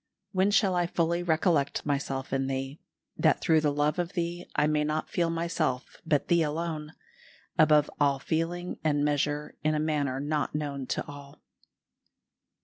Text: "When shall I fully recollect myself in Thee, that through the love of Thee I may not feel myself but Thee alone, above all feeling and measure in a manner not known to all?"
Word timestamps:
"When 0.31 0.49
shall 0.49 0.73
I 0.73 0.87
fully 0.87 1.21
recollect 1.21 1.85
myself 1.85 2.33
in 2.33 2.47
Thee, 2.47 2.79
that 3.17 3.39
through 3.39 3.61
the 3.61 3.71
love 3.71 3.99
of 3.99 4.13
Thee 4.13 4.47
I 4.55 4.65
may 4.65 4.83
not 4.83 5.11
feel 5.11 5.29
myself 5.29 5.97
but 6.07 6.27
Thee 6.27 6.41
alone, 6.41 6.93
above 7.59 7.87
all 7.99 8.17
feeling 8.17 8.79
and 8.83 9.05
measure 9.05 9.55
in 9.63 9.75
a 9.75 9.79
manner 9.79 10.19
not 10.19 10.55
known 10.55 10.87
to 10.87 11.05
all?" 11.05 11.43